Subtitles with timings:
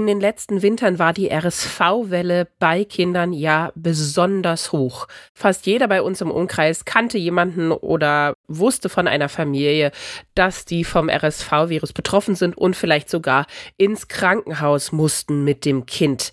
[0.00, 5.06] In den letzten Wintern war die RSV-Welle bei Kindern ja besonders hoch.
[5.34, 9.92] Fast jeder bei uns im Umkreis kannte jemanden oder wusste von einer Familie,
[10.34, 13.44] dass die vom RSV-Virus betroffen sind und vielleicht sogar
[13.76, 16.32] ins Krankenhaus mussten mit dem Kind.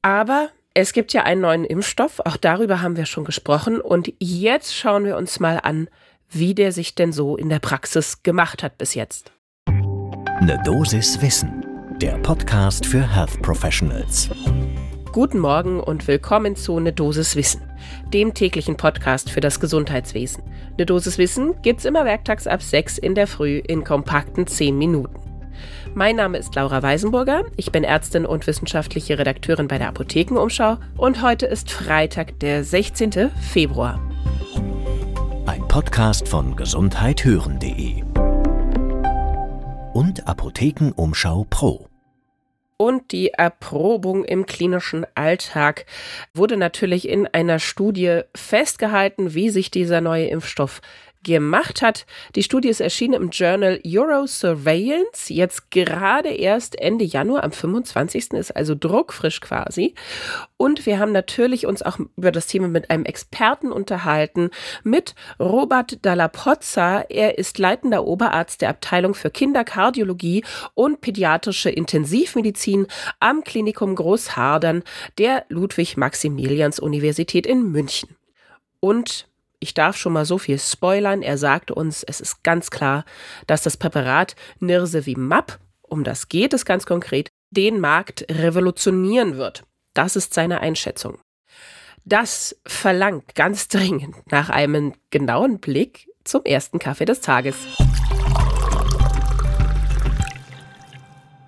[0.00, 3.82] Aber es gibt ja einen neuen Impfstoff, auch darüber haben wir schon gesprochen.
[3.82, 5.90] Und jetzt schauen wir uns mal an,
[6.30, 9.30] wie der sich denn so in der Praxis gemacht hat bis jetzt.
[9.66, 11.65] Eine Dosis Wissen
[12.00, 14.28] der Podcast für Health Professionals.
[15.12, 17.62] Guten Morgen und willkommen zu Ne Dosis Wissen,
[18.12, 20.42] dem täglichen Podcast für das Gesundheitswesen.
[20.78, 25.14] Ne Dosis Wissen gibt's immer werktags ab 6 in der Früh in kompakten 10 Minuten.
[25.94, 31.22] Mein Name ist Laura Weisenburger, ich bin Ärztin und wissenschaftliche Redakteurin bei der Apothekenumschau und
[31.22, 33.30] heute ist Freitag, der 16.
[33.40, 33.98] Februar.
[35.46, 38.02] Ein Podcast von gesundheithören.de
[39.96, 41.88] und Apothekenumschau Pro.
[42.76, 45.86] Und die Erprobung im klinischen Alltag
[46.34, 50.82] wurde natürlich in einer Studie festgehalten, wie sich dieser neue Impfstoff
[51.26, 52.06] gemacht hat.
[52.36, 58.30] Die Studie ist erschienen im Journal Eurosurveillance, jetzt gerade erst Ende Januar, am 25.
[58.34, 59.94] ist also druckfrisch quasi.
[60.56, 64.50] Und wir haben natürlich uns auch über das Thema mit einem Experten unterhalten,
[64.84, 67.00] mit Robert Dalla Pozza.
[67.08, 72.86] Er ist leitender Oberarzt der Abteilung für Kinderkardiologie und pädiatrische Intensivmedizin
[73.18, 74.84] am Klinikum Großhardern
[75.18, 78.16] der Ludwig-Maximilians-Universität in München.
[78.78, 79.26] Und
[79.66, 81.22] ich darf schon mal so viel spoilern.
[81.22, 83.04] Er sagte uns, es ist ganz klar,
[83.48, 89.64] dass das Präparat Nirsevimab, um das geht es ganz konkret, den Markt revolutionieren wird.
[89.92, 91.18] Das ist seine Einschätzung.
[92.04, 97.56] Das verlangt ganz dringend nach einem genauen Blick zum ersten Kaffee des Tages.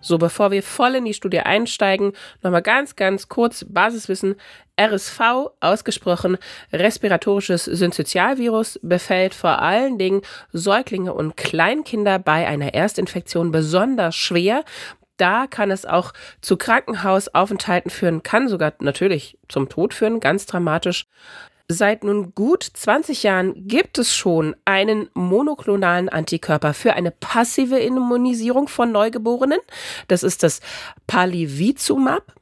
[0.00, 4.34] So, bevor wir voll in die Studie einsteigen, nochmal ganz, ganz kurz Basiswissen.
[4.80, 6.38] RSV, ausgesprochen
[6.72, 14.64] respiratorisches Synzytialvirus, befällt vor allen Dingen Säuglinge und Kleinkinder bei einer Erstinfektion besonders schwer.
[15.18, 21.06] Da kann es auch zu Krankenhausaufenthalten führen, kann sogar natürlich zum Tod führen, ganz dramatisch.
[21.68, 28.66] Seit nun gut 20 Jahren gibt es schon einen monoklonalen Antikörper für eine passive Immunisierung
[28.66, 29.60] von Neugeborenen.
[30.08, 30.60] Das ist das
[31.06, 32.34] Palivizumab.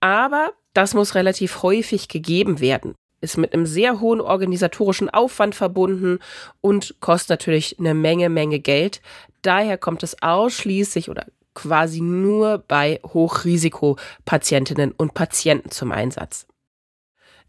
[0.00, 2.94] Aber das muss relativ häufig gegeben werden.
[3.20, 6.20] Ist mit einem sehr hohen organisatorischen Aufwand verbunden
[6.60, 9.02] und kostet natürlich eine Menge, Menge Geld.
[9.42, 16.46] Daher kommt es ausschließlich oder quasi nur bei Hochrisikopatientinnen und Patienten zum Einsatz.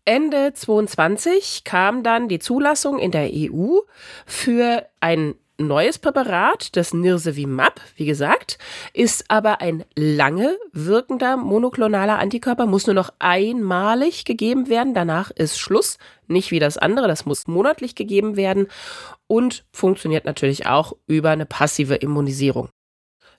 [0.05, 3.81] Ende 22 kam dann die Zulassung in der EU
[4.25, 5.35] für ein
[5.67, 8.57] neues Präparat, das Nirsevimab, wie gesagt,
[8.93, 15.59] ist aber ein lange wirkender monoklonaler Antikörper, muss nur noch einmalig gegeben werden, danach ist
[15.59, 18.67] Schluss, nicht wie das andere, das muss monatlich gegeben werden
[19.27, 22.69] und funktioniert natürlich auch über eine passive Immunisierung.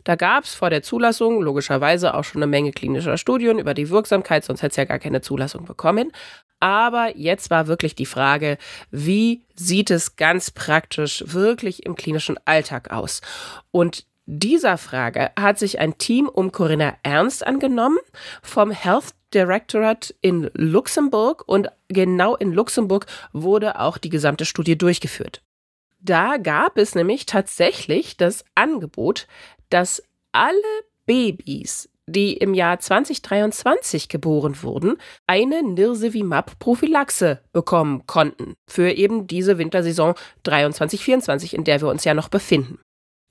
[0.04, 3.90] Da gab es vor der Zulassung logischerweise auch schon eine Menge klinischer Studien über die
[3.90, 6.12] Wirksamkeit, sonst hätte es ja gar keine Zulassung bekommen.
[6.60, 8.58] Aber jetzt war wirklich die Frage,
[8.90, 13.22] wie sieht es ganz praktisch wirklich im klinischen Alltag aus?
[13.70, 17.98] Und dieser Frage hat sich ein Team um Corinna Ernst angenommen
[18.42, 25.42] vom Health Directorate in Luxemburg und genau in Luxemburg wurde auch die gesamte Studie durchgeführt.
[26.00, 29.26] Da gab es nämlich tatsächlich das Angebot,
[29.68, 30.54] dass alle
[31.06, 34.96] Babys die im Jahr 2023 geboren wurden,
[35.26, 42.28] eine Nirsevimab-Prophylaxe bekommen konnten für eben diese Wintersaison 23-24, in der wir uns ja noch
[42.28, 42.78] befinden.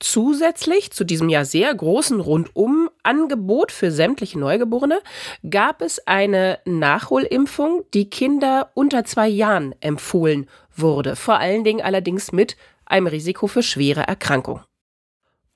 [0.02, 5.02] Zusätzlich zu diesem ja sehr großen Rundum-Angebot für sämtliche Neugeborene
[5.50, 12.32] gab es eine Nachholimpfung, die Kinder unter zwei Jahren empfohlen wurde, vor allen Dingen allerdings
[12.32, 12.56] mit
[12.86, 14.62] einem Risiko für schwere Erkrankung.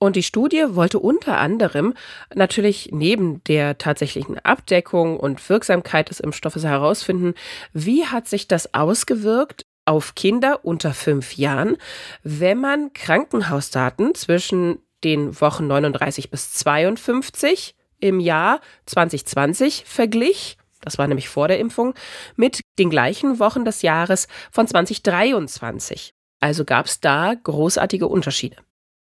[0.03, 1.93] Und die Studie wollte unter anderem
[2.35, 7.35] natürlich neben der tatsächlichen Abdeckung und Wirksamkeit des Impfstoffes herausfinden,
[7.71, 11.77] wie hat sich das ausgewirkt auf Kinder unter fünf Jahren,
[12.21, 21.07] wenn man Krankenhausdaten zwischen den Wochen 39 bis 52 im Jahr 2020 verglich, das war
[21.07, 21.93] nämlich vor der Impfung,
[22.35, 26.13] mit den gleichen Wochen des Jahres von 2023.
[26.41, 28.57] Also gab es da großartige Unterschiede.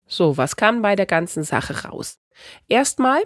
[0.08, 2.20] So, was kam bei der ganzen Sache raus?
[2.68, 3.22] Erstmal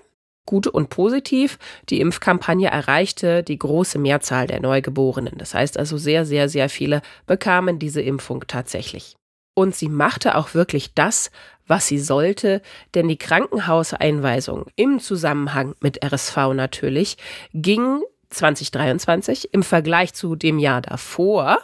[0.47, 1.59] gut und positiv,
[1.89, 5.37] die Impfkampagne erreichte die große Mehrzahl der Neugeborenen.
[5.37, 9.15] Das heißt also sehr, sehr, sehr viele bekamen diese Impfung tatsächlich.
[9.53, 11.31] Und sie machte auch wirklich das,
[11.67, 12.61] was sie sollte,
[12.95, 17.17] denn die Krankenhauseinweisung im Zusammenhang mit RSV natürlich
[17.53, 21.59] ging 2023 im Vergleich zu dem Jahr davor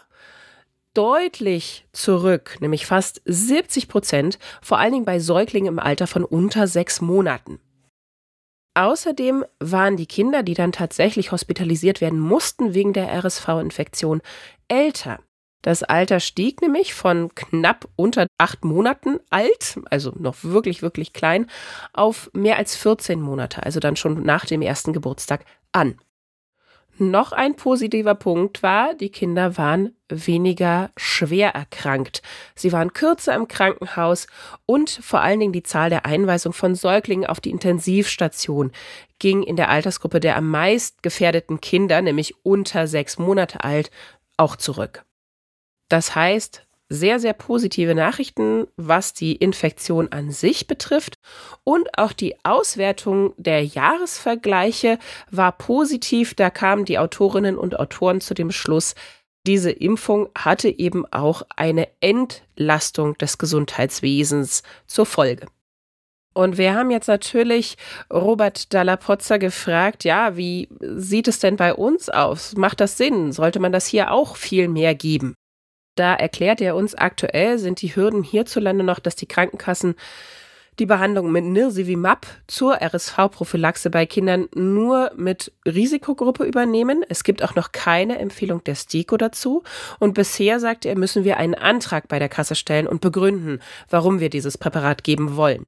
[0.94, 6.68] deutlich zurück, nämlich fast 70 Prozent, vor allen Dingen bei Säuglingen im Alter von unter
[6.68, 7.60] sechs Monaten.
[8.76, 14.22] Außerdem waren die Kinder, die dann tatsächlich hospitalisiert werden mussten wegen der RSV-Infektion,
[14.68, 15.20] älter.
[15.62, 21.50] Das Alter stieg nämlich von knapp unter acht Monaten alt, also noch wirklich, wirklich klein,
[21.94, 25.98] auf mehr als 14 Monate, also dann schon nach dem ersten Geburtstag an.
[27.00, 32.22] Noch ein positiver Punkt war, die Kinder waren weniger schwer erkrankt.
[32.54, 34.28] Sie waren kürzer im Krankenhaus
[34.68, 38.72] und vor allen Dingen die Zahl der Einweisung von Säuglingen auf die Intensivstation
[39.18, 43.90] ging in der Altersgruppe der am meist gefährdeten Kinder, nämlich unter sechs Monate alt,
[44.38, 45.04] auch zurück.
[45.90, 51.18] Das heißt, sehr, sehr positive Nachrichten, was die Infektion an sich betrifft.
[51.64, 55.00] Und auch die Auswertung der Jahresvergleiche
[55.32, 56.36] war positiv.
[56.36, 58.96] Da kamen die Autorinnen und Autoren zu dem Schluss,
[59.46, 65.48] diese Impfung hatte eben auch eine Entlastung des Gesundheitswesens zur Folge.
[66.34, 67.76] Und wir haben jetzt natürlich
[68.12, 72.56] Robert Dallapozza gefragt, ja, wie sieht es denn bei uns aus?
[72.56, 73.34] Macht das Sinn?
[73.34, 75.36] Sollte man das hier auch viel mehr geben?
[75.96, 79.96] Da erklärt er uns, aktuell sind die Hürden hierzulande noch, dass die Krankenkassen
[80.80, 87.04] die Behandlung mit Nirsevimab zur RSV-Prophylaxe bei Kindern nur mit Risikogruppe übernehmen.
[87.10, 89.64] Es gibt auch noch keine Empfehlung der STIKO dazu.
[90.00, 93.60] Und bisher, sagt er, müssen wir einen Antrag bei der Kasse stellen und begründen,
[93.90, 95.66] warum wir dieses Präparat geben wollen.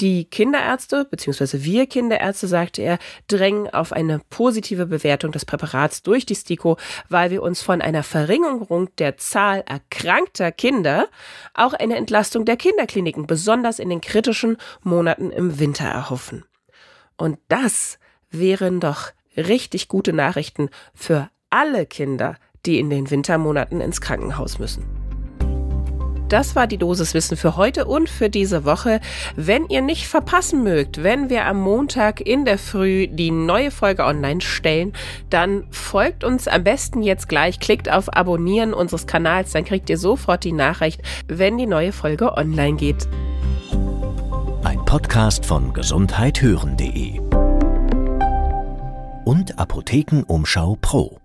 [0.00, 2.98] Die Kinderärzte, beziehungsweise wir Kinderärzte, sagte er,
[3.28, 6.76] drängen auf eine positive Bewertung des Präparats durch die STIKO,
[7.08, 11.08] weil wir uns von einer Verringerung der Zahl erkrankter Kinder
[11.54, 16.44] auch eine Entlastung der Kinderkliniken, besonders in den kritischen Monaten im Winter, erhoffen.
[17.16, 17.98] Und das
[18.30, 22.36] wären doch richtig gute Nachrichten für alle Kinder,
[22.66, 24.95] die in den Wintermonaten ins Krankenhaus müssen.
[26.28, 29.00] Das war die Dosiswissen für heute und für diese Woche.
[29.36, 34.04] Wenn ihr nicht verpassen mögt, wenn wir am Montag in der Früh die neue Folge
[34.04, 34.92] online stellen,
[35.30, 39.98] dann folgt uns am besten jetzt gleich, klickt auf Abonnieren unseres Kanals, dann kriegt ihr
[39.98, 43.08] sofort die Nachricht, wenn die neue Folge online geht.
[44.64, 47.20] Ein Podcast von gesundheithören.de
[49.24, 51.18] und Apothekenumschau Pro.